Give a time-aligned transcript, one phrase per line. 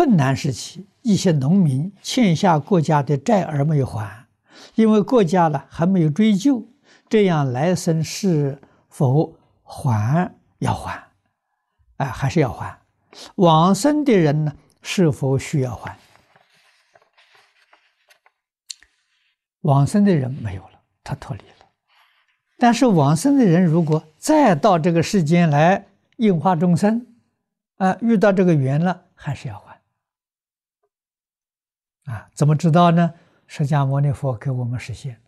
[0.00, 4.24] 困难时期，一些农民欠下国家的债而没有还，
[4.74, 6.66] 因为国家呢还没有追究，
[7.10, 8.58] 这样来生是
[8.88, 11.04] 否还要还？
[11.98, 12.78] 哎，还是要还。
[13.34, 15.94] 往生的人呢，是否需要还？
[19.60, 21.66] 往生的人没有了，他脱离了。
[22.56, 27.06] 但是往生的人如果再到这个世间来应化众生，
[27.76, 29.69] 啊，遇到这个缘了，还是要还。
[32.10, 33.14] 啊，怎么知道呢？
[33.46, 35.20] 释迦牟尼佛给我们实现。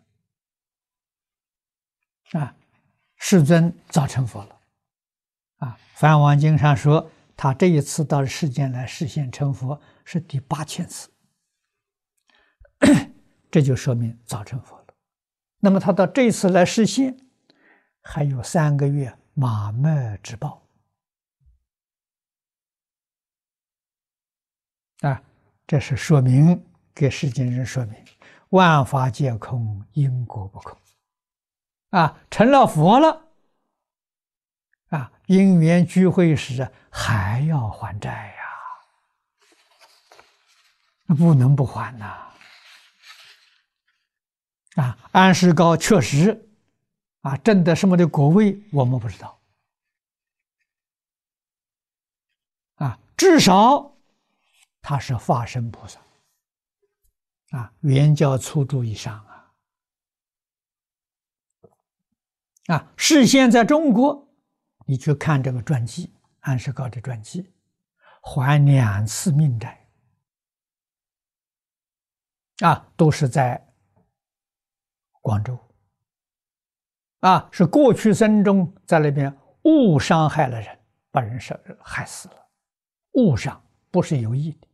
[2.33, 2.55] 啊，
[3.17, 4.61] 世尊早成佛了。
[5.59, 11.09] 啊，《梵王经》上说，他这一次到世间来实现成佛是第八千次，
[13.49, 14.87] 这就说明早成佛了。
[15.61, 17.17] 那么他到这一次来实现，
[18.01, 20.67] 还有三个月马麦之报。
[25.03, 25.23] 啊，
[25.67, 26.65] 这是说明
[26.95, 28.05] 给世间人说明，
[28.51, 30.79] 万法皆空，因果不空。
[31.91, 33.29] 啊，成了佛了，
[34.89, 38.35] 啊，因缘聚会时还要还债
[41.09, 42.29] 呀，不能不还呐。
[44.77, 46.49] 啊，安世高确实，
[47.21, 49.39] 啊，证得什么的果位我们不知道，
[52.77, 53.91] 啊，至少。
[54.85, 56.01] 他是化身菩萨，
[57.53, 59.53] 啊，圆教初住以上啊，
[62.69, 64.27] 啊，事先在中国，
[64.87, 67.53] 你去看这个传记，安世高的传记，
[68.23, 69.87] 还两次命债，
[72.61, 73.63] 啊，都是在
[75.21, 75.59] 广州，
[77.21, 80.79] 啊，是过去生中在那边误伤害了人，
[81.11, 82.49] 把人杀害死了，
[83.13, 84.69] 误伤不是有意的。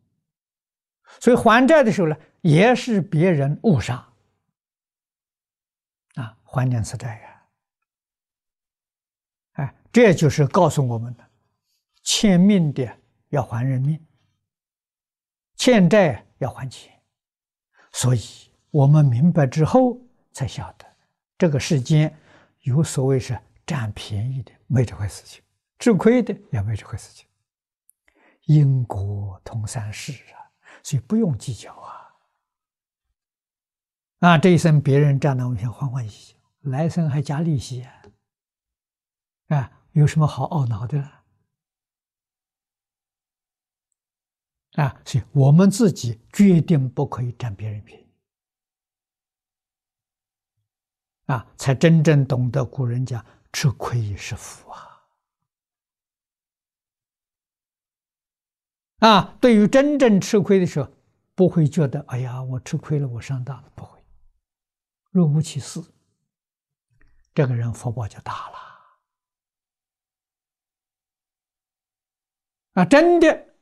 [1.20, 2.16] 所以还债的时候呢，
[2.48, 3.96] 也是别人误杀，
[6.14, 7.42] 啊，还两次债呀，
[9.52, 11.30] 哎，这就是告诉我们的，
[12.02, 12.90] 欠命的
[13.28, 14.02] 要还人命，
[15.56, 16.98] 欠债要还钱，
[17.92, 20.00] 所以我们明白之后
[20.33, 20.86] 才晓得，
[21.36, 22.18] 这个世间
[22.61, 25.42] 有所谓是占便宜的，没这回事情；
[25.78, 27.28] 吃亏的也没这回事情。
[28.44, 30.39] 因果同三世啊。
[30.84, 31.98] 所以不用计较啊！
[34.20, 38.02] 啊，这一生别人占了我们先欢欢喜喜，来生还加利息啊！
[39.48, 40.98] 啊，有什么好懊恼的？
[44.73, 48.08] 啊，所以我们自己决定不可以占别人便宜
[51.27, 55.00] 啊，才真正懂得古人讲“吃亏也是福”啊！
[58.98, 60.90] 啊，对于真正吃亏的时候，
[61.36, 63.98] 不会觉得哎呀，我吃亏了，我上当了，不会，
[65.11, 65.80] 若无其事，
[67.35, 68.58] 这个人福报就大了。
[72.74, 73.55] 啊，真的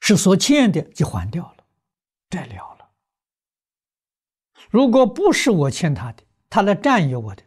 [0.00, 1.64] 是所欠的就还掉了，
[2.28, 2.90] 债了了。
[4.70, 7.44] 如果不是我欠他的，他来占有我的，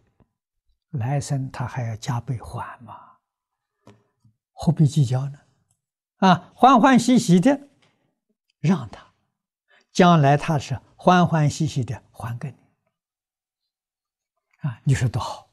[0.92, 3.18] 来生他还要加倍还吗？
[4.54, 5.40] 何必计较呢？
[6.18, 7.68] 啊，欢欢喜喜的
[8.60, 9.05] 让他，
[9.96, 12.58] 将来他是欢欢喜喜的还给你，
[14.68, 15.48] 啊，你说多好。